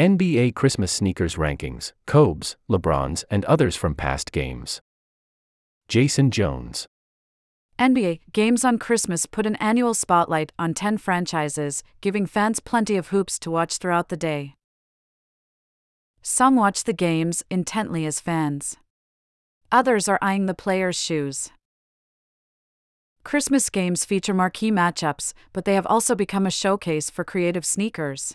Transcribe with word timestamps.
NBA 0.00 0.54
Christmas 0.54 0.90
sneakers 0.92 1.34
rankings, 1.36 1.92
Kobe's, 2.06 2.56
LeBron's, 2.70 3.22
and 3.30 3.44
others 3.44 3.76
from 3.76 3.94
past 3.94 4.32
games. 4.32 4.80
Jason 5.88 6.30
Jones. 6.30 6.86
NBA 7.78 8.20
Games 8.32 8.64
on 8.64 8.78
Christmas 8.78 9.26
put 9.26 9.44
an 9.44 9.56
annual 9.56 9.92
spotlight 9.92 10.52
on 10.58 10.72
10 10.72 10.96
franchises, 10.96 11.82
giving 12.00 12.24
fans 12.24 12.60
plenty 12.60 12.96
of 12.96 13.08
hoops 13.08 13.38
to 13.40 13.50
watch 13.50 13.76
throughout 13.76 14.08
the 14.08 14.16
day. 14.16 14.54
Some 16.22 16.56
watch 16.56 16.84
the 16.84 16.94
games 16.94 17.44
intently 17.50 18.06
as 18.06 18.20
fans. 18.20 18.78
Others 19.70 20.08
are 20.08 20.18
eyeing 20.22 20.46
the 20.46 20.54
players' 20.54 20.98
shoes. 20.98 21.50
Christmas 23.22 23.68
games 23.68 24.06
feature 24.06 24.32
marquee 24.32 24.72
matchups, 24.72 25.34
but 25.52 25.66
they 25.66 25.74
have 25.74 25.86
also 25.86 26.14
become 26.14 26.46
a 26.46 26.50
showcase 26.50 27.10
for 27.10 27.22
creative 27.22 27.66
sneakers. 27.66 28.34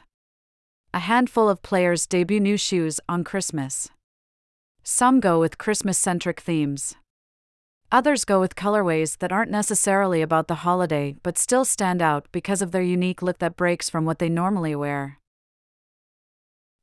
A 0.96 1.00
handful 1.00 1.50
of 1.50 1.62
players 1.62 2.08
debut 2.08 2.40
new 2.40 2.56
shoes 2.56 3.02
on 3.10 3.26
Christmas. 3.26 3.90
Some 4.82 5.20
go 5.20 5.42
with 5.42 5.58
Christmas 5.58 5.98
centric 5.98 6.40
themes. 6.40 6.96
Others 7.92 8.24
go 8.24 8.40
with 8.40 8.56
colorways 8.56 9.18
that 9.18 9.30
aren't 9.30 9.52
necessarily 9.52 10.22
about 10.22 10.48
the 10.48 10.64
holiday 10.64 11.18
but 11.22 11.38
still 11.38 11.66
stand 11.66 12.02
out 12.02 12.30
because 12.32 12.62
of 12.62 12.72
their 12.72 12.82
unique 12.82 13.22
look 13.22 13.40
that 13.40 13.58
breaks 13.58 13.90
from 13.90 14.06
what 14.06 14.20
they 14.20 14.30
normally 14.30 14.74
wear. 14.74 15.20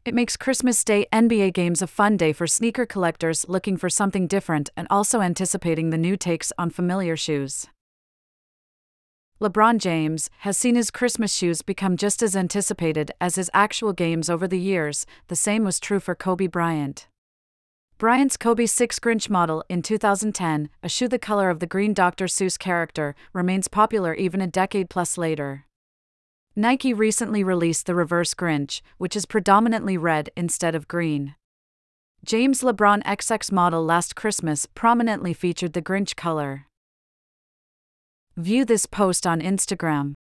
It 0.04 0.14
makes 0.14 0.36
Christmas 0.36 0.84
Day 0.84 1.06
NBA 1.10 1.54
games 1.54 1.80
a 1.80 1.86
fun 1.86 2.18
day 2.18 2.34
for 2.34 2.46
sneaker 2.46 2.84
collectors 2.84 3.48
looking 3.48 3.78
for 3.78 3.88
something 3.88 4.26
different 4.26 4.68
and 4.76 4.86
also 4.90 5.22
anticipating 5.22 5.88
the 5.88 5.96
new 5.96 6.18
takes 6.18 6.52
on 6.58 6.68
familiar 6.68 7.16
shoes. 7.16 7.66
LeBron 9.42 9.78
James 9.78 10.30
has 10.38 10.56
seen 10.56 10.76
his 10.76 10.92
Christmas 10.92 11.34
shoes 11.34 11.62
become 11.62 11.96
just 11.96 12.22
as 12.22 12.36
anticipated 12.36 13.10
as 13.20 13.34
his 13.34 13.50
actual 13.52 13.92
games 13.92 14.30
over 14.30 14.46
the 14.46 14.58
years, 14.58 15.04
the 15.26 15.34
same 15.34 15.64
was 15.64 15.80
true 15.80 15.98
for 15.98 16.14
Kobe 16.14 16.46
Bryant. 16.46 17.08
Bryant's 17.98 18.36
Kobe 18.36 18.66
6 18.66 19.00
Grinch 19.00 19.28
model 19.28 19.64
in 19.68 19.82
2010, 19.82 20.70
a 20.80 20.88
shoe 20.88 21.08
the 21.08 21.18
color 21.18 21.50
of 21.50 21.58
the 21.58 21.66
green 21.66 21.92
Dr. 21.92 22.26
Seuss 22.26 22.56
character, 22.56 23.16
remains 23.32 23.66
popular 23.66 24.14
even 24.14 24.40
a 24.40 24.46
decade 24.46 24.88
plus 24.88 25.18
later. 25.18 25.66
Nike 26.54 26.94
recently 26.94 27.42
released 27.42 27.86
the 27.86 27.96
Reverse 27.96 28.34
Grinch, 28.34 28.80
which 28.98 29.16
is 29.16 29.26
predominantly 29.26 29.98
red 29.98 30.30
instead 30.36 30.76
of 30.76 30.86
green. 30.86 31.34
James 32.24 32.60
LeBron 32.60 33.02
XX 33.02 33.50
model 33.50 33.84
last 33.84 34.14
Christmas 34.14 34.66
prominently 34.66 35.34
featured 35.34 35.72
the 35.72 35.82
Grinch 35.82 36.14
color. 36.14 36.68
View 38.36 38.64
this 38.64 38.86
post 38.86 39.26
on 39.26 39.42
Instagram. 39.42 40.14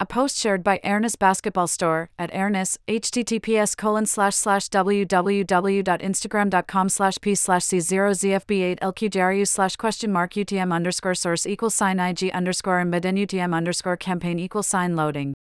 A 0.00 0.06
post 0.06 0.38
shared 0.38 0.64
by 0.64 0.80
Airness 0.82 1.16
Basketball 1.16 1.66
Store 1.66 2.08
at 2.18 2.32
Airness, 2.32 2.78
https 2.88 3.76
colon 3.76 4.06
slash 4.06 4.34
slash 4.34 4.70
www.instagram.com 4.70 6.88
slash 6.88 7.18
p 7.20 7.34
slash 7.34 7.64
c0zfb8 7.64 8.78
lqjru 8.80 9.46
slash 9.46 9.76
question 9.76 10.10
mark 10.10 10.32
utm 10.32 10.72
underscore 10.72 11.14
source 11.14 11.46
equal 11.46 11.68
sign 11.68 12.00
ig 12.00 12.30
underscore 12.32 12.82
embed 12.82 13.02
utm 13.02 13.54
underscore 13.54 13.98
campaign 13.98 14.38
equal 14.38 14.62
sign 14.62 14.96
loading. 14.96 15.34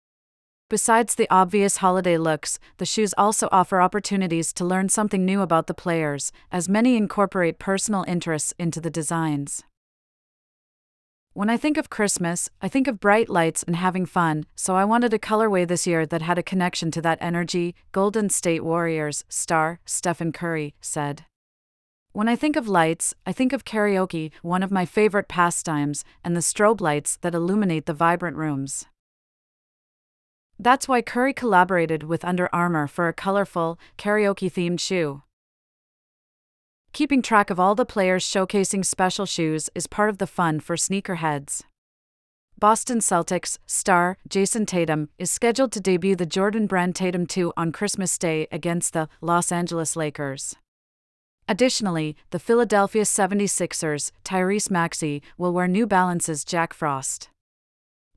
Besides 0.71 1.17
the 1.17 1.29
obvious 1.31 1.77
holiday 1.79 2.17
looks, 2.17 2.59
the 2.79 2.87
shoes 2.87 3.13
also 3.19 3.51
offer 3.53 3.83
opportunities 3.83 4.55
to 4.55 4.65
learn 4.65 4.89
something 4.89 5.27
new 5.27 5.43
about 5.43 5.67
the 5.67 5.75
players, 5.75 6.33
as 6.51 6.71
many 6.71 6.97
incorporate 6.97 7.59
personal 7.59 8.07
interests 8.09 8.55
into 8.59 8.81
the 8.81 8.89
designs. 8.89 9.63
When 11.35 11.49
I 11.49 11.57
think 11.57 11.79
of 11.79 11.89
Christmas, 11.89 12.51
I 12.61 12.69
think 12.69 12.87
of 12.87 13.01
bright 13.01 13.31
lights 13.31 13.63
and 13.63 13.75
having 13.75 14.05
fun, 14.05 14.45
so 14.55 14.77
I 14.77 14.85
wanted 14.85 15.15
a 15.15 15.19
colorway 15.19 15.67
this 15.67 15.87
year 15.87 16.05
that 16.05 16.21
had 16.21 16.37
a 16.37 16.43
connection 16.43 16.91
to 16.91 17.01
that 17.01 17.17
energy, 17.23 17.75
Golden 17.91 18.29
State 18.29 18.63
Warriors 18.63 19.25
star 19.31 19.81
Stephen 19.87 20.31
Curry 20.33 20.75
said. 20.83 21.25
When 22.13 22.29
I 22.29 22.37
think 22.37 22.55
of 22.55 22.69
lights, 22.69 23.15
I 23.25 23.33
think 23.33 23.55
of 23.55 23.65
karaoke, 23.65 24.31
one 24.43 24.63
of 24.63 24.71
my 24.71 24.85
favorite 24.85 25.29
pastimes, 25.29 26.05
and 26.23 26.37
the 26.37 26.41
strobe 26.41 26.83
lights 26.83 27.17
that 27.23 27.35
illuminate 27.35 27.87
the 27.87 27.95
vibrant 27.95 28.37
rooms. 28.37 28.85
That's 30.59 30.87
why 30.87 31.01
Curry 31.01 31.33
collaborated 31.33 32.03
with 32.03 32.27
Under 32.27 32.55
Armour 32.55 32.87
for 32.87 33.09
a 33.09 33.15
colorful, 33.15 33.79
karaoke 33.97 34.53
themed 34.53 34.81
shoe. 34.81 35.23
Keeping 36.93 37.23
track 37.23 37.49
of 37.49 37.59
all 37.59 37.75
the 37.75 37.87
players 37.87 38.23
showcasing 38.23 38.85
special 38.85 39.25
shoes 39.25 39.71
is 39.75 39.87
part 39.87 40.11
of 40.11 40.19
the 40.19 40.27
fun 40.27 40.61
for 40.61 40.77
sneakerheads. 40.77 41.63
Boston 42.59 42.99
Celtics 42.99 43.57
star 43.65 44.19
Jayson 44.29 44.67
Tatum 44.67 45.09
is 45.19 45.31
scheduled 45.31 45.73
to 45.73 45.81
debut 45.81 46.15
the 46.15 46.27
Jordan 46.27 46.67
Brand 46.67 46.95
Tatum 46.95 47.27
2 47.27 47.55
on 47.57 47.73
Christmas 47.73 48.19
Day 48.19 48.47
against 48.53 48.93
the 48.93 49.09
Los 49.23 49.51
Angeles 49.51 49.97
Lakers. 49.97 50.55
Additionally, 51.49 52.15
the 52.29 52.39
Philadelphia 52.39 53.03
76ers 53.05 54.13
Tyrese 54.23 54.71
Maxey 54.71 55.23
will 55.39 55.55
wear 55.55 55.67
New 55.67 55.87
Balance's 55.87 56.45
Jack 56.45 56.75
Frost. 56.75 57.31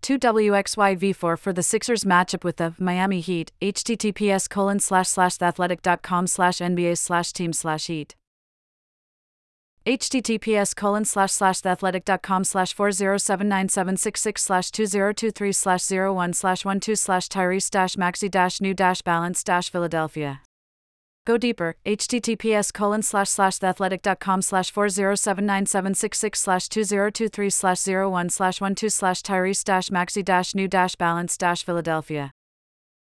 2WXYV4 0.01 1.39
for 1.39 1.53
the 1.53 1.63
Sixers 1.63 2.03
matchup 2.03 2.43
with 2.43 2.57
the 2.57 2.75
Miami 2.77 3.21
Heat, 3.21 3.53
https 3.61 4.49
colon 4.49 4.81
slash 4.81 5.07
slash 5.07 5.37
theathletic.com 5.37 6.27
slash 6.27 6.57
NBA 6.57 6.97
slash 6.97 7.31
team 7.31 7.53
slash 7.53 7.87
heat 7.87 8.15
https 9.85 10.75
colon 10.75 11.05
slash 11.05 11.31
slash 11.31 11.61
theathletic.com 11.61 12.43
slash 12.43 12.75
4079766 12.75 14.37
slash 14.39 14.71
2023 14.71 15.51
slash 15.51 15.91
01 15.91 16.33
slash 16.33 16.61
12 16.61 16.97
slash 16.97 17.27
Tyrese 17.29 17.69
dash 17.69 17.95
Maxey 17.95 18.27
dash 18.27 18.59
new 18.61 18.73
dash 18.73 19.03
balance 19.03 19.43
dash 19.43 19.69
Philadelphia. 19.69 20.41
Go 21.25 21.37
deeper, 21.37 21.75
https 21.85 22.73
colon 22.73 23.03
slash 23.03 23.29
slash 23.29 23.59
theathletic.com 23.59 24.41
slash 24.41 24.73
4079766 24.73 26.35
slash 26.35 26.69
2023 26.69 27.49
slash 27.51 27.87
01 27.87 28.29
slash 28.29 28.57
12 28.57 28.91
slash 28.91 29.21
Tyrese 29.21 29.63
dash 29.63 29.91
Maxey 29.91 30.23
dash 30.23 30.55
new 30.55 30.67
dash 30.67 30.95
balance 30.95 31.37
dash 31.37 31.63
Philadelphia. 31.63 32.31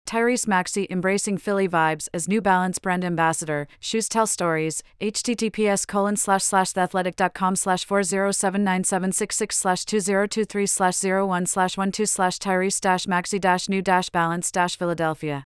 Tyrese 0.10 0.48
Maxey 0.48 0.88
embracing 0.90 1.38
Philly 1.38 1.70
vibes 1.70 2.08
as 2.16 2.28
New 2.28 2.42
Balance 2.42 2.80
brand 2.80 3.06
ambassador. 3.06 3.68
Shoes 3.80 4.10
tell 4.10 4.26
stories. 4.26 4.82
https 5.00 5.88
colon 5.88 6.16
slash 6.16 6.42
slash 6.42 6.74
theathletic.com 6.74 7.56
slash 7.56 7.86
4079766 7.86 9.54
slash 9.54 9.86
2023 9.86 10.66
slash 10.66 11.04
01 11.04 11.46
slash 11.46 11.76
12 11.76 12.10
slash 12.10 12.40
Tyrese 12.40 12.82
dash 12.82 13.06
Maxey 13.06 13.38
dash 13.38 13.70
new 13.70 13.84
dash 13.84 14.10
balance 14.10 14.52
dash 14.52 14.76
Philadelphia. 14.76 15.44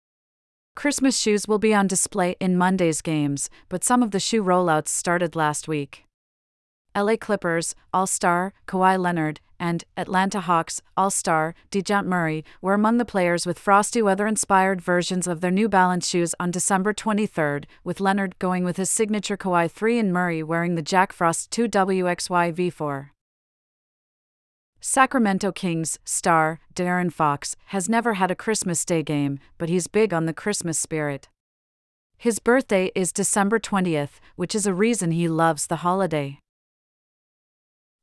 Christmas 0.77 1.19
shoes 1.19 1.49
will 1.49 1.59
be 1.59 1.73
on 1.73 1.87
display 1.87 2.37
in 2.39 2.59
Monday's 2.59 3.01
games, 3.01 3.49
but 3.71 3.83
some 3.83 4.03
of 4.03 4.11
the 4.11 4.21
shoe 4.21 4.45
rollouts 4.45 4.89
started 4.89 5.35
last 5.35 5.69
week. 5.69 6.05
LA 6.95 7.17
Clippers, 7.17 7.75
All 7.95 8.07
Star, 8.07 8.53
Kawhi 8.69 8.99
Leonard, 8.99 9.41
and 9.61 9.85
Atlanta 9.97 10.41
Hawks, 10.41 10.83
All 10.97 11.11
Star, 11.11 11.55
DeJounte 11.71 12.07
Murray, 12.07 12.45
were 12.61 12.75
among 12.75 12.97
the 12.97 13.05
players 13.05 13.47
with 13.47 13.59
frosty 13.59 14.03
weather 14.03 14.27
inspired 14.27 14.81
versions 14.81 15.29
of 15.29 15.41
their 15.41 15.51
New 15.53 15.69
Balance 15.69 16.09
shoes 16.09 16.35
on 16.41 16.51
December 16.51 16.93
23, 16.93 17.61
with 17.85 18.01
Leonard 18.01 18.39
going 18.39 18.65
with 18.65 18.79
his 18.79 18.91
signature 18.91 19.37
Kawhi 19.37 19.71
3 19.71 19.99
and 19.99 20.13
Murray 20.13 20.43
wearing 20.43 20.75
the 20.75 20.83
Jack 20.83 21.13
Frost 21.13 21.51
2 21.53 21.69
WXY 21.69 22.53
V4. 22.55 23.11
Sacramento 24.81 25.53
Kings 25.53 25.99
star 26.07 26.59
De'Aaron 26.75 27.13
Fox 27.13 27.55
has 27.67 27.87
never 27.87 28.15
had 28.15 28.31
a 28.31 28.35
Christmas 28.35 28.83
Day 28.87 29.03
game, 29.03 29.39
but 29.59 29.69
he's 29.69 29.87
big 29.87 30.15
on 30.15 30.25
the 30.25 30.33
Christmas 30.33 30.79
spirit. 30.79 31.29
His 32.17 32.39
birthday 32.39 32.91
is 32.95 33.13
December 33.13 33.59
20th, 33.59 34.21
which 34.37 34.55
is 34.55 34.67
a 34.67 34.73
reason 34.73 35.11
he 35.11 35.29
loves 35.29 35.67
the 35.67 35.77
holiday. 35.77 36.39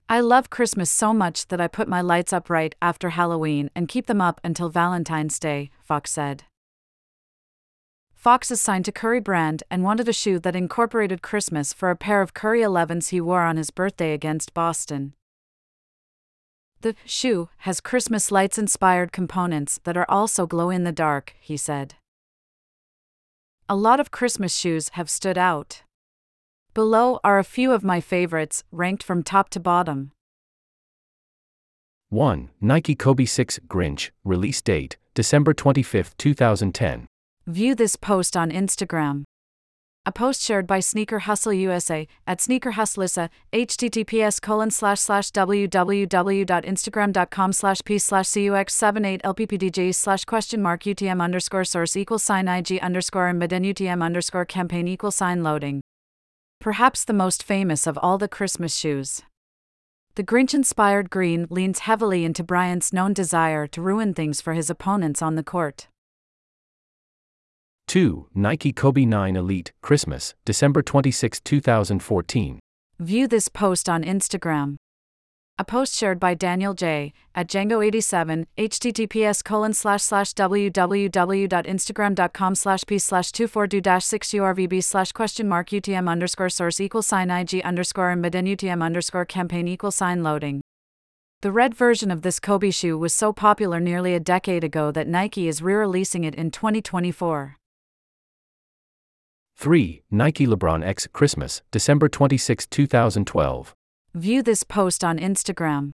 I 0.10 0.22
love 0.22 0.50
Christmas 0.50 0.90
so 0.90 1.14
much 1.14 1.48
that 1.50 1.60
I 1.60 1.68
put 1.68 1.90
my 1.90 2.00
lights 2.00 2.32
up 2.32 2.50
right 2.50 2.74
after 2.82 3.10
Halloween 3.10 3.70
and 3.76 3.90
keep 3.90 4.06
them 4.08 4.22
up 4.22 4.40
until 4.42 4.70
Valentine's 4.70 5.38
Day, 5.38 5.70
Fox 5.84 6.12
said. 6.12 6.46
Fox 8.14 8.50
is 8.50 8.62
signed 8.62 8.86
to 8.86 8.94
Curry 8.94 9.20
Brand 9.20 9.64
and 9.70 9.84
wanted 9.84 10.08
a 10.08 10.14
shoe 10.14 10.40
that 10.40 10.56
incorporated 10.56 11.22
Christmas 11.22 11.74
for 11.74 11.90
a 11.90 11.98
pair 11.98 12.22
of 12.22 12.34
Curry 12.34 12.62
11s 12.62 13.10
he 13.10 13.20
wore 13.20 13.42
on 13.42 13.58
his 13.58 13.70
birthday 13.70 14.14
against 14.14 14.54
Boston. 14.54 15.14
The 16.82 16.96
shoe 17.04 17.50
has 17.60 17.82
Christmas 17.82 18.32
lights 18.32 18.58
inspired 18.58 19.12
components 19.12 19.82
that 19.84 19.98
are 19.98 20.10
also 20.10 20.48
glow 20.48 20.70
in 20.70 20.86
the 20.86 20.94
dark, 20.94 21.36
he 21.42 21.58
said. 21.58 21.96
A 23.68 23.76
lot 23.76 24.00
of 24.00 24.12
Christmas 24.12 24.56
shoes 24.56 24.90
have 24.94 25.10
stood 25.10 25.38
out. 25.38 25.84
Below 26.78 27.20
are 27.24 27.40
a 27.40 27.44
few 27.44 27.72
of 27.72 27.84
my 27.84 28.00
favorites, 28.00 28.64
ranked 28.72 29.02
from 29.02 29.24
top 29.24 29.50
to 29.50 29.60
bottom. 29.60 30.12
1. 32.10 32.52
Nike 32.62 32.94
Kobe 32.94 33.26
6 33.26 33.62
Grinch, 33.68 34.12
release 34.24 34.62
date 34.62 34.96
December 35.16 35.56
25, 35.56 36.16
2010. 36.18 37.08
View 37.48 37.74
this 37.74 37.96
post 37.96 38.38
on 38.38 38.52
Instagram. 38.52 39.24
A 40.06 40.12
post 40.12 40.40
shared 40.40 40.68
by 40.68 40.80
Sneaker 40.80 41.18
Hustle 41.18 41.54
USA 41.54 42.08
at 42.28 42.42
Sneaker 42.42 42.74
Hustlissa, 42.74 43.30
https 43.52 44.40
colon 44.40 44.70
slash 44.70 45.00
slash 45.00 45.32
www.instagram.com 45.32 47.54
slash 47.54 47.82
p 47.86 47.98
slash 47.98 48.28
cux78 48.28 49.24
lppdg 49.24 49.96
slash 49.96 50.26
question 50.26 50.62
mark 50.62 50.84
utm 50.84 51.24
underscore 51.24 51.66
source 51.66 51.98
equal 51.98 52.20
sign 52.20 52.48
ig 52.48 52.80
underscore 52.84 53.34
embed 53.34 53.66
utm 53.66 54.04
underscore 54.04 54.46
campaign 54.46 54.88
equal 54.88 55.10
sign 55.10 55.42
loading. 55.42 55.82
Perhaps 56.60 57.06
the 57.06 57.14
most 57.14 57.44
famous 57.44 57.88
of 57.88 57.98
all 58.02 58.18
the 58.18 58.28
Christmas 58.28 58.76
shoes. 58.76 59.22
The 60.16 60.24
Grinch 60.24 60.54
inspired 60.54 61.12
green 61.12 61.46
leans 61.50 61.80
heavily 61.80 62.26
into 62.26 62.44
Bryant's 62.44 62.92
known 62.92 63.14
desire 63.14 63.68
to 63.68 63.82
ruin 63.82 64.14
things 64.14 64.42
for 64.42 64.54
his 64.54 64.70
opponents 64.70 65.22
on 65.22 65.36
the 65.36 65.44
court. 65.44 65.88
2. 67.88 68.28
Nike 68.34 68.74
Kobe 68.74 69.06
9 69.06 69.36
Elite, 69.36 69.72
Christmas, 69.82 70.34
December 70.44 70.82
26, 70.82 71.40
2014. 71.40 72.60
View 73.00 73.28
this 73.28 73.48
post 73.48 73.88
on 73.88 74.04
Instagram. 74.04 74.76
A 75.60 75.66
post 75.66 75.96
shared 75.96 76.20
by 76.20 76.36
Daniel 76.36 76.76
J. 76.76 77.14
at 77.34 77.48
Django87, 77.48 78.46
https 78.60 79.44
colon 79.44 79.74
slash 79.74 80.04
slash 80.04 80.34
www.instagram.com 80.34 82.54
slash 82.54 82.84
p 82.86 83.00
slash 83.00 83.32
24 83.32 83.66
dash 83.68 84.06
6 84.06 84.30
urvb 84.34 84.84
slash 84.84 85.12
question 85.14 85.50
mark 85.50 85.70
utm 85.70 86.08
underscore 86.08 86.50
source 86.50 86.80
equal 86.80 87.02
sign 87.02 87.32
ig 87.32 87.60
underscore 87.64 88.16
embed 88.16 88.34
utm 88.34 88.84
underscore 88.84 89.26
campaign 89.26 89.68
equal 89.68 89.90
sign 89.90 90.22
loading. 90.22 90.62
The 91.42 91.52
red 91.52 91.74
version 91.74 92.12
of 92.12 92.22
this 92.22 92.40
Kobe 92.40 92.70
shoe 92.70 92.96
was 92.96 93.16
so 93.16 93.34
popular 93.34 93.80
nearly 93.80 94.14
a 94.14 94.20
decade 94.20 94.64
ago 94.64 94.92
that 94.92 95.08
Nike 95.08 95.48
is 95.48 95.64
re 95.64 95.74
releasing 95.74 96.24
it 96.24 96.36
in 96.36 96.52
2024. 96.52 97.56
3. 99.56 100.04
Nike 100.12 100.46
LeBron 100.46 100.86
X 100.86 101.08
Christmas, 101.08 101.64
December 101.72 102.08
26, 102.08 102.68
2012. 102.68 103.76
View 104.18 104.42
this 104.42 104.64
post 104.64 105.04
on 105.04 105.20
Instagram. 105.20 105.92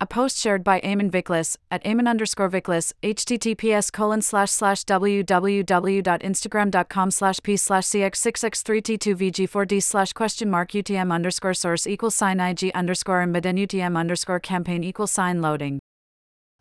A 0.00 0.06
post 0.06 0.38
shared 0.38 0.64
by 0.64 0.80
Eamon 0.80 1.10
Vickless 1.10 1.58
at 1.70 1.84
Eamon 1.84 2.08
underscore 2.08 2.48
Vickless, 2.48 2.94
https 3.02 3.92
colon 3.92 4.22
slash 4.22 4.50
slash 4.50 4.82
www.instagram.com 4.84 7.10
slash 7.10 7.40
p 7.42 7.58
slash 7.58 7.84
cx6x3t2vg4d 7.84 9.82
slash 9.82 10.14
question 10.14 10.48
mark 10.48 10.70
utm 10.70 11.12
underscore 11.12 11.52
source 11.52 11.86
equal 11.86 12.10
sign 12.10 12.40
ig 12.40 12.70
underscore 12.74 13.22
embed 13.22 13.44
utm 13.44 13.94
underscore 13.94 14.40
campaign 14.40 14.82
equal 14.82 15.06
sign 15.06 15.42
loading. 15.42 15.78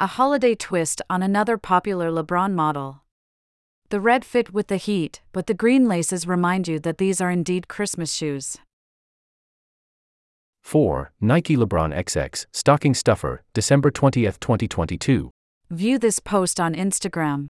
A 0.01 0.07
holiday 0.07 0.53
twist 0.53 1.01
on 1.09 1.23
another 1.23 1.57
popular 1.57 2.11
LeBron 2.11 2.51
model. 2.51 3.03
The 3.87 4.01
red 4.01 4.25
fit 4.25 4.53
with 4.53 4.67
the 4.67 4.75
heat, 4.75 5.21
but 5.31 5.47
the 5.47 5.53
green 5.53 5.87
laces 5.87 6.27
remind 6.27 6.67
you 6.67 6.77
that 6.79 6.97
these 6.97 7.21
are 7.21 7.31
indeed 7.31 7.69
Christmas 7.69 8.13
shoes. 8.13 8.57
4. 10.63 11.11
Nike 11.21 11.55
LeBron 11.55 11.93
XX 11.93 12.45
Stocking 12.51 12.93
Stuffer, 12.93 13.43
December 13.53 13.91
20, 13.91 14.23
2022. 14.23 15.29
View 15.69 15.99
this 15.99 16.19
post 16.19 16.59
on 16.59 16.73
Instagram. 16.73 17.47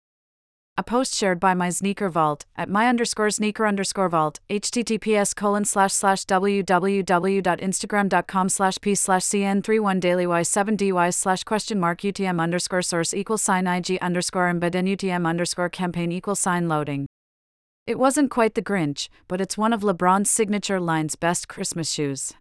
A 0.77 0.83
post 0.83 1.13
shared 1.13 1.37
by 1.39 1.53
my 1.53 1.69
sneaker 1.69 2.09
vault 2.09 2.45
at 2.55 2.67
my 2.69 2.87
underscore 2.87 3.29
sneaker 3.29 3.67
underscore 3.67 4.09
vault, 4.09 4.39
https 4.49 5.35
colon 5.35 5.65
slash 5.65 5.93
slash 5.93 6.25
www.instagram.com 6.25 8.49
slash 8.49 8.77
p 8.81 8.95
slash 8.95 9.23
cn31 9.23 9.99
daily 9.99 10.25
y7 10.25 10.77
dy 10.77 11.11
slash 11.11 11.43
question 11.43 11.79
mark 11.79 12.01
utm 12.01 12.41
underscore 12.41 12.81
source 12.81 13.13
equal 13.13 13.37
sign 13.37 13.67
ig 13.67 13.99
underscore 14.01 14.51
embed 14.51 14.71
utm 14.71 15.27
underscore 15.27 15.69
campaign 15.69 16.11
equal 16.11 16.35
sign 16.35 16.67
loading. 16.69 17.05
It 17.85 17.99
wasn't 17.99 18.31
quite 18.31 18.55
the 18.55 18.61
Grinch, 18.61 19.09
but 19.27 19.41
it's 19.41 19.57
one 19.57 19.73
of 19.73 19.81
LeBron's 19.81 20.31
signature 20.31 20.79
line's 20.79 21.17
best 21.17 21.49
Christmas 21.49 21.91
shoes. 21.91 22.33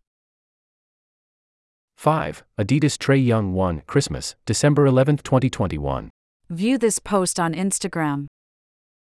5. 2.01 2.43
Adidas 2.59 2.97
Trae 2.97 3.23
Young 3.23 3.53
1 3.53 3.83
Christmas, 3.87 4.35
December 4.47 4.87
11, 4.87 5.19
2021. 5.19 6.09
View 6.49 6.79
this 6.79 6.99
post 6.99 7.39
on 7.39 7.53
Instagram. 7.53 8.25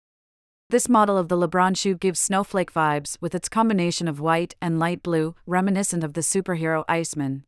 This 0.72 0.90
model 0.90 1.16
of 1.16 1.28
the 1.28 1.38
LeBron 1.38 1.78
shoe 1.78 1.94
gives 1.94 2.20
snowflake 2.20 2.74
vibes 2.74 3.20
with 3.22 3.36
its 3.36 3.50
combination 3.50 4.08
of 4.08 4.20
white 4.20 4.56
and 4.60 4.80
light 4.80 5.04
blue, 5.04 5.36
reminiscent 5.46 6.04
of 6.04 6.14
the 6.14 6.22
superhero 6.22 6.84
Iceman. 6.90 7.44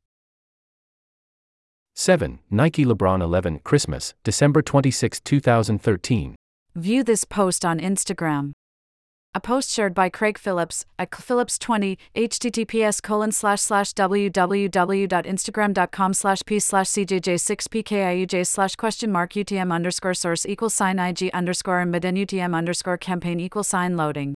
7. 1.95 2.37
Nike 2.51 2.85
LeBron 2.85 3.23
11 3.23 3.61
Christmas, 3.63 4.13
December 4.23 4.61
26, 4.61 5.19
2013. 5.19 6.35
View 6.75 7.03
this 7.03 7.23
post 7.23 7.63
on 7.63 7.79
Instagram. 7.79 8.53
A 9.35 9.39
post 9.39 9.69
shared 9.69 9.93
by 9.93 10.09
Craig 10.09 10.39
Phillips 10.39 10.87
at 10.97 11.11
Phillips20, 11.11 11.99
https 12.15 12.99
colon 12.99 13.31
slash 13.31 13.61
slash 13.61 13.93
www.instagram.com 13.93 16.13
slash 16.15 16.41
p 16.47 16.59
slash 16.59 16.87
cjj6pkiuj 16.87 18.47
slash 18.47 18.75
question 18.75 19.11
mark 19.11 19.33
utm 19.33 19.71
underscore 19.71 20.15
source 20.15 20.47
equal 20.47 20.71
sign 20.71 20.97
ig 20.97 21.29
underscore 21.31 21.85
embed 21.85 22.05
utm 22.05 22.55
underscore 22.55 22.97
campaign 22.97 23.39
equal 23.39 23.63
sign 23.63 23.95
loading. 23.95 24.33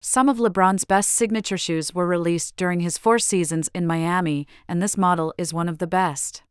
Some 0.00 0.30
of 0.30 0.38
LeBron's 0.38 0.86
best 0.86 1.10
signature 1.10 1.58
shoes 1.58 1.94
were 1.94 2.06
released 2.06 2.56
during 2.56 2.80
his 2.80 2.96
four 2.96 3.18
seasons 3.18 3.68
in 3.74 3.86
Miami, 3.86 4.46
and 4.66 4.80
this 4.80 4.96
model 4.96 5.34
is 5.36 5.52
one 5.52 5.68
of 5.68 5.76
the 5.76 5.86
best. 5.86 6.42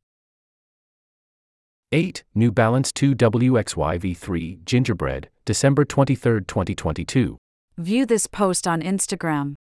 8. 1.91 2.23
New 2.35 2.51
Balance 2.51 2.91
2 2.91 3.15
WXY 3.15 3.99
V3 3.99 4.63
Gingerbread, 4.63 5.29
December 5.45 5.85
23, 5.85 6.41
2022. 6.41 7.37
View 7.77 8.05
this 8.05 8.27
post 8.27 8.67
on 8.67 8.81
Instagram. 8.81 9.55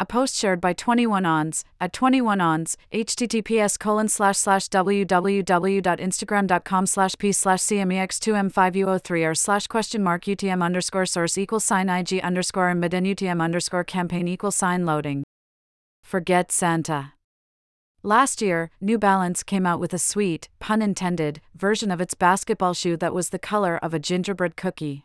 A 0.00 0.06
post 0.06 0.34
shared 0.34 0.58
by 0.60 0.72
21 0.72 1.26
ons 1.26 1.64
at 1.80 1.92
21 1.92 2.40
ons 2.40 2.76
https 2.92 3.78
colon 3.78 4.08
slash 4.08 4.36
slash 4.36 4.68
www.instagram.com 4.68 6.86
slash 6.86 7.14
p 7.18 7.30
slash 7.30 7.60
cmex2m5u03 7.60 9.28
or 9.28 9.34
slash 9.34 9.68
question 9.68 10.02
mark 10.02 10.24
utm 10.24 10.60
underscore 10.62 11.06
source 11.06 11.38
equal 11.38 11.60
sign 11.60 11.88
ig 11.88 12.20
underscore 12.20 12.74
embed 12.74 13.12
utm 13.12 13.40
underscore 13.40 13.84
campaign 13.84 14.26
equal 14.26 14.50
sign 14.50 14.84
loading. 14.86 15.22
Forget 16.02 16.50
Santa. 16.50 17.12
Last 18.04 18.42
year, 18.42 18.70
New 18.80 18.98
Balance 18.98 19.44
came 19.44 19.64
out 19.64 19.78
with 19.78 19.94
a 19.94 19.98
sweet, 19.98 20.48
pun 20.58 20.82
intended, 20.82 21.40
version 21.54 21.92
of 21.92 22.00
its 22.00 22.14
basketball 22.14 22.74
shoe 22.74 22.96
that 22.96 23.14
was 23.14 23.28
the 23.28 23.38
color 23.38 23.78
of 23.80 23.94
a 23.94 24.00
gingerbread 24.00 24.56
cookie. 24.56 25.04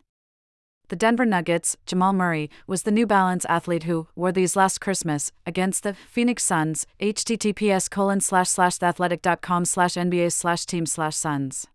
The 0.88 0.96
Denver 0.96 1.26
Nuggets, 1.26 1.78
Jamal 1.86 2.12
Murray, 2.12 2.50
was 2.66 2.84
the 2.84 2.92
New 2.92 3.06
Balance 3.06 3.46
athlete 3.46 3.84
who 3.84 4.08
wore 4.16 4.32
these 4.32 4.56
last 4.56 4.82
Christmas 4.82 5.32
against 5.46 5.84
the 5.84 5.94
Phoenix 5.94 6.44
Suns. 6.44 6.88
https 7.00 7.88
colon 7.88 8.20
slash 8.20 8.50
slash 8.50 8.80
theathletic.com 8.80 9.66
slash 9.66 9.94
NBA 9.94 10.32
slash 10.32 10.66
team 10.66 10.88
slash 10.88 11.16
Suns. 11.16 11.68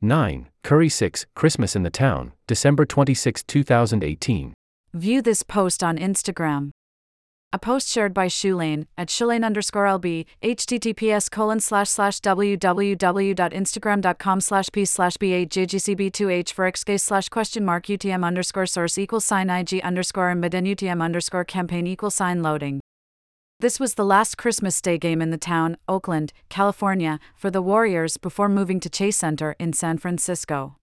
9. 0.00 0.48
Curry 0.64 0.88
6 0.88 1.26
Christmas 1.36 1.76
in 1.76 1.84
the 1.84 1.90
Town, 1.90 2.32
December 2.48 2.84
26, 2.84 3.44
2018. 3.44 4.54
View 4.92 5.22
this 5.22 5.44
post 5.44 5.84
on 5.84 5.98
Instagram. 5.98 6.70
A 7.52 7.58
post 7.58 7.88
shared 7.88 8.14
by 8.14 8.28
Shoelane 8.28 8.86
at 8.96 9.08
shoelane 9.08 9.44
underscore 9.44 9.86
lb, 9.86 10.24
https 10.40 11.28
colon 11.28 11.58
slash 11.58 11.88
slash 11.88 12.20
www.instagram.com 12.20 14.40
slash 14.40 14.68
p 14.70 14.84
slash 14.84 15.16
b8jgcb2h 15.16 16.52
for 16.52 16.70
xk 16.70 17.00
slash 17.00 17.28
question 17.28 17.64
mark 17.64 17.86
utm 17.86 18.24
underscore 18.24 18.66
source 18.66 18.96
equal 18.98 19.18
sign 19.18 19.50
ig 19.50 19.80
underscore 19.82 20.30
and 20.30 20.44
utm 20.44 21.02
underscore 21.02 21.44
campaign 21.44 21.88
equal 21.88 22.10
sign 22.10 22.40
loading. 22.40 22.78
This 23.58 23.80
was 23.80 23.94
the 23.94 24.04
last 24.04 24.38
Christmas 24.38 24.80
Day 24.80 24.96
game 24.96 25.20
in 25.20 25.30
the 25.30 25.36
town, 25.36 25.76
Oakland, 25.88 26.32
California, 26.48 27.18
for 27.34 27.50
the 27.50 27.60
Warriors 27.60 28.16
before 28.16 28.48
moving 28.48 28.78
to 28.78 28.88
Chase 28.88 29.16
Center 29.16 29.56
in 29.58 29.72
San 29.72 29.98
Francisco. 29.98 30.76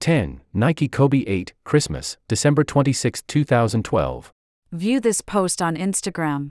10. 0.00 0.42
Nike 0.52 0.86
Kobe 0.86 1.24
8, 1.26 1.54
Christmas, 1.64 2.18
December 2.28 2.62
26, 2.62 3.22
2012. 3.22 4.34
View 4.76 5.00
this 5.00 5.22
post 5.22 5.62
on 5.62 5.74
Instagram. 5.74 6.50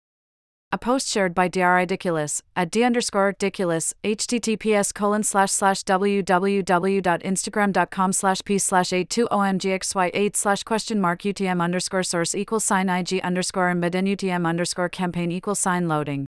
A 0.72 0.80
post 0.80 1.08
shared 1.08 1.36
by 1.36 1.52
Ridiculous 1.54 2.42
at 2.56 2.72
d 2.72 2.84
underscore 2.84 3.28
ridiculous 3.28 3.94
https 4.04 4.92
colon 4.92 5.22
slash 5.22 5.52
slash 5.52 5.84
www.instagram.com 5.84 8.14
slash 8.14 8.42
p 8.44 8.58
slash 8.58 8.90
82omgxy8 8.90 10.36
slash 10.36 10.64
question 10.64 11.00
mark 11.00 11.22
utm 11.22 11.62
underscore 11.62 12.02
source 12.02 12.34
equal 12.34 12.60
sign 12.60 12.90
ig 12.90 13.22
underscore 13.22 13.72
embed 13.72 13.92
utm 13.92 14.48
underscore 14.48 14.90
campaign 14.90 15.32
equal 15.32 15.54
sign 15.54 15.88
loading. 15.88 16.26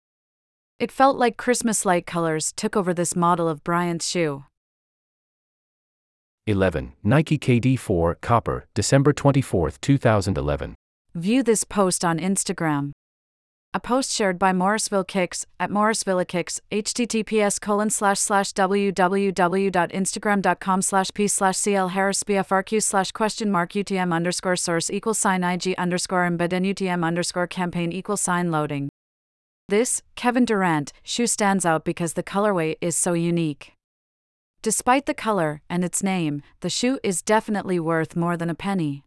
It 0.78 0.92
felt 0.92 1.16
like 1.16 1.36
Christmas 1.36 1.84
light 1.84 2.06
colors 2.06 2.52
took 2.56 2.76
over 2.76 2.94
this 2.94 3.16
model 3.16 3.48
of 3.48 3.64
Bryant's 3.64 4.06
shoe. 4.06 4.44
11. 6.46 6.92
Nike 7.02 7.36
KD4 7.36 8.20
Copper, 8.20 8.68
December 8.74 9.12
24, 9.12 9.72
2011. 9.80 10.76
View 11.14 11.42
this 11.42 11.64
post 11.64 12.04
on 12.04 12.20
Instagram. 12.20 12.92
A 13.74 13.80
post 13.80 14.12
shared 14.12 14.38
by 14.38 14.52
Morrisville 14.52 15.02
Kicks 15.02 15.44
at 15.58 15.68
Morrisville 15.68 16.24
Kicks, 16.24 16.60
https 16.70 17.60
colon 17.60 17.90
slash 17.90 18.20
slash 18.20 18.52
www.instagram.com 18.52 20.82
slash 20.82 21.10
p 21.12 21.26
slash 21.26 21.56
cl 21.56 21.88
harris 21.88 22.22
bfrq 22.22 22.80
slash 22.82 23.10
question 23.10 23.50
mark 23.50 23.72
utm 23.72 24.12
underscore 24.12 24.54
source 24.54 24.88
equal 24.90 25.14
sign 25.14 25.42
ig 25.42 25.74
underscore 25.78 26.28
embed 26.28 26.50
utm 26.50 27.04
underscore 27.04 27.48
campaign 27.48 27.90
equal 27.90 28.16
sign 28.16 28.52
loading. 28.52 28.88
This, 29.68 30.02
Kevin 30.14 30.44
Durant, 30.44 30.92
shoe 31.02 31.26
stands 31.26 31.66
out 31.66 31.84
because 31.84 32.12
the 32.14 32.22
colorway 32.22 32.76
is 32.80 32.96
so 32.96 33.14
unique. 33.14 33.72
Despite 34.62 35.06
the 35.06 35.14
color 35.14 35.60
and 35.68 35.82
its 35.84 36.04
name, 36.04 36.42
the 36.60 36.70
shoe 36.70 37.00
is 37.02 37.22
definitely 37.22 37.80
worth 37.80 38.14
more 38.14 38.36
than 38.36 38.50
a 38.50 38.54
penny. 38.54 39.02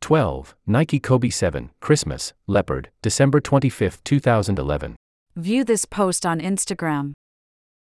12. 0.00 0.54
Nike 0.66 0.98
Kobe 0.98 1.30
7, 1.30 1.70
Christmas, 1.80 2.32
Leopard, 2.46 2.90
December 3.02 3.40
25, 3.40 4.02
2011. 4.04 4.96
View 5.36 5.64
this 5.64 5.84
post 5.84 6.26
on 6.26 6.40
Instagram. 6.40 7.12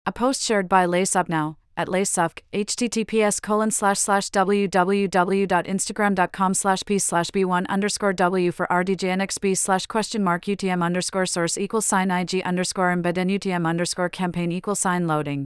A 0.06 0.12
post 0.12 0.42
shared 0.42 0.70
by 0.70 0.86
Laceupnow 0.86 1.56
at 1.78 1.88
Laceupk, 1.88 2.40
https 2.54 3.42
colon 3.42 3.72
slash 3.72 4.00
slash 4.00 4.30
www.instagram.com 4.30 6.54
slash 6.54 6.84
p 6.86 7.00
slash 7.00 7.32
b1 7.32 7.66
underscore 7.68 8.14
w 8.14 8.52
for 8.52 8.68
rdjnxb 8.68 9.58
slash 9.58 9.88
question 9.88 10.24
mark 10.24 10.46
utm 10.46 10.84
underscore 10.84 11.26
source 11.26 11.58
equal 11.58 11.82
sign 11.82 12.12
ig 12.12 12.44
underscore 12.44 12.96
embed 12.96 13.16
utm 13.16 13.68
underscore 13.68 14.10
campaign 14.10 14.52
equal 14.52 14.76
sign 14.76 15.08
loading. 15.08 15.46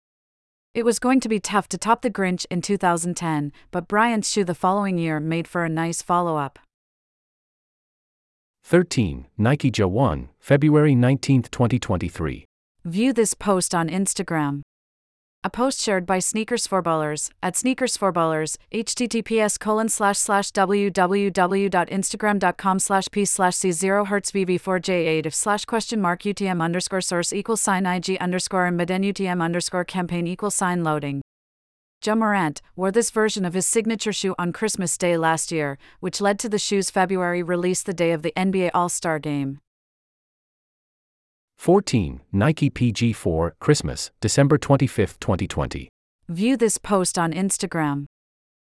It 0.72 0.84
was 0.84 1.00
going 1.00 1.18
to 1.20 1.28
be 1.28 1.40
tough 1.40 1.68
to 1.70 1.78
top 1.78 2.02
the 2.02 2.10
Grinch 2.10 2.46
in 2.48 2.62
2010, 2.62 3.52
but 3.72 3.88
Bryant's 3.88 4.30
shoe 4.30 4.44
the 4.44 4.54
following 4.54 4.98
year 4.98 5.18
made 5.18 5.48
for 5.48 5.64
a 5.64 5.68
nice 5.68 6.00
follow 6.00 6.36
up. 6.36 6.60
13. 8.62 9.26
Nike 9.36 9.72
Ja 9.76 9.88
1, 9.88 10.28
February 10.38 10.94
19, 10.94 11.42
2023. 11.42 12.44
View 12.84 13.12
this 13.12 13.34
post 13.34 13.74
on 13.74 13.88
Instagram. 13.88 14.62
A 15.42 15.49
post 15.49 15.80
shared 15.80 16.04
by 16.04 16.18
Sneakers 16.18 16.66
for 16.66 16.82
Ballers 16.82 17.30
at 17.42 17.56
Sneakers 17.56 17.97
for 17.97 18.12
Ballers, 18.12 18.59
https 18.70 19.59
colon 19.59 19.88
slash 19.88 20.18
slash 20.18 20.52
www.instagram.com 20.52 22.78
slash 22.78 23.09
p 23.11 23.25
slash 23.25 23.54
c0 23.54 24.09
hertz 24.09 24.32
vv4j8 24.32 25.25
if 25.25 25.35
slash 25.35 25.64
question 25.64 25.99
mark 25.99 26.25
utm 26.25 26.61
underscore 26.61 27.00
source 27.00 27.32
equal 27.32 27.56
sign 27.56 27.87
ig 27.87 28.18
underscore 28.18 28.66
and 28.66 28.78
utm 28.78 29.40
underscore 29.40 29.85
campaign 29.85 30.26
equal 30.26 30.50
sign 30.50 30.85
loading. 30.85 31.23
Ja 32.04 32.14
Morant 32.14 32.61
wore 32.76 32.92
this 32.92 33.11
version 33.11 33.47
of 33.47 33.54
his 33.54 33.66
signature 33.66 34.12
shoe 34.12 34.35
on 34.38 34.52
Christmas 34.52 34.99
Day 34.99 35.16
last 35.16 35.50
year, 35.50 35.78
which 36.00 36.20
led 36.20 36.38
to 36.38 36.50
the 36.50 36.59
shoe's 36.59 36.90
February 36.90 37.42
release 37.42 37.82
the 37.82 37.94
day 37.94 38.12
of 38.12 38.20
the 38.20 38.35
NBA 38.37 38.73
All 38.75 38.90
Star 38.90 39.18
Game. 39.18 39.61
14. 41.61 42.21
Nike 42.33 42.71
PG4 42.71 43.50
Christmas, 43.61 44.11
December 44.23 44.57
25, 44.57 45.21
2020. 45.21 45.90
View 46.26 46.57
this 46.57 46.79
post 46.79 47.19
on 47.19 47.35
Instagram. 47.35 48.07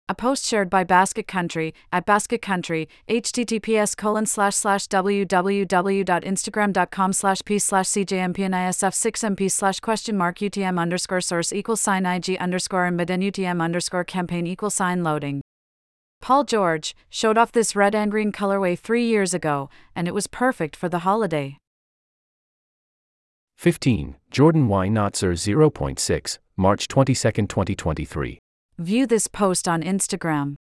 A 0.09 0.15
post 0.15 0.47
shared 0.47 0.67
by 0.67 0.83
Basket 0.83 1.27
Country 1.27 1.75
at 1.93 2.07
Basket 2.07 2.41
Country, 2.41 2.89
https 3.07 3.95
colon 3.95 4.25
slash 4.25 4.55
slash 4.55 4.87
www.instagram.com 4.87 7.13
slash 7.13 7.43
p 7.45 7.59
slash 7.59 7.85
cjmpnisf6mp 7.85 9.51
slash 9.51 9.79
question 9.79 10.17
mark 10.17 10.39
utm 10.39 10.79
underscore 10.79 11.21
source 11.21 11.53
equal 11.53 11.75
sign 11.75 12.07
ig 12.07 12.35
underscore 12.39 12.89
embed 12.89 13.09
utm 13.09 13.61
underscore 13.61 14.03
campaign 14.03 14.57
sign 14.71 15.03
loading. 15.03 15.41
Paul 16.19 16.45
George 16.45 16.95
showed 17.11 17.37
off 17.37 17.51
this 17.51 17.75
red 17.75 17.93
and 17.93 18.09
green 18.09 18.31
colorway 18.31 18.75
three 18.75 19.05
years 19.05 19.35
ago, 19.35 19.69
and 19.95 20.07
it 20.07 20.15
was 20.15 20.25
perfect 20.25 20.75
for 20.75 20.89
the 20.89 21.05
holiday. 21.05 21.60
15. 23.61 24.15
Jordan 24.31 24.67
Why 24.67 24.87
Not 24.87 25.15
Zer 25.15 25.33
0.6, 25.33 26.39
March 26.57 26.87
22, 26.87 27.13
2023. 27.13 28.39
View 28.79 29.05
this 29.05 29.27
post 29.27 29.67
on 29.67 29.83
Instagram. 29.83 30.55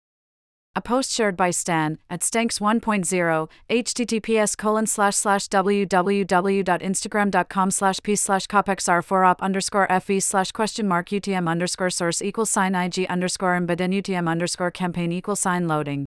A 0.75 0.81
post 0.81 1.09
shared 1.09 1.37
by 1.37 1.49
Stan 1.49 1.97
at 2.09 2.23
Stanks 2.23 2.59
1.0, 2.59 3.49
https 3.69 4.57
colon 4.57 4.85
slash 4.85 5.15
slash 5.15 5.47
www.instagram.com 5.47 7.71
slash 7.71 8.01
p 8.03 8.17
slash 8.17 8.47
copxr4op 8.47 9.39
underscore 9.39 9.87
fe 10.01 10.19
slash 10.19 10.51
question 10.51 10.85
mark 10.85 11.07
utm 11.07 11.47
underscore 11.47 11.89
source 11.89 12.21
equal 12.21 12.45
sign 12.45 12.75
ig 12.75 13.05
underscore 13.09 13.57
embed 13.57 13.79
utm 13.79 14.27
underscore 14.27 14.71
campaign 14.71 15.13
equal 15.13 15.37
sign 15.37 15.69
loading. 15.69 16.05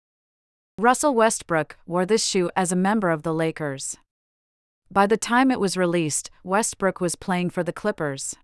Russell 0.76 1.14
Westbrook 1.14 1.78
wore 1.86 2.04
this 2.04 2.26
shoe 2.26 2.50
as 2.54 2.70
a 2.70 2.76
member 2.76 3.08
of 3.08 3.22
the 3.22 3.32
Lakers. 3.32 3.96
By 4.92 5.06
the 5.06 5.16
time 5.16 5.50
it 5.50 5.58
was 5.58 5.74
released, 5.74 6.28
Westbrook 6.44 7.00
was 7.00 7.16
playing 7.16 7.48
for 7.48 7.64
the 7.64 7.72
Clippers. 7.72 8.36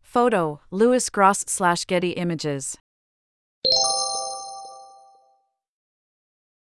Photo 0.00 0.60
Louis 0.70 1.10
Gross 1.10 1.40
slash 1.48 1.84
Getty 1.86 2.10
Images 2.10 2.78